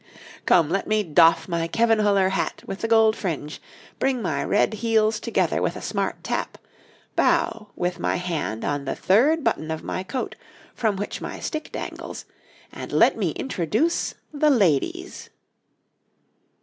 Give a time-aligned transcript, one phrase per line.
[0.47, 3.61] }]Come, let me doff my Kevenhuller hat with the gold fringe,
[3.99, 6.57] bring my red heels together with a smart tap,
[7.15, 10.35] bow, with my hand on the third button of my coat
[10.73, 12.25] from which my stick dangles,
[12.71, 15.29] and let me introduce the ladies.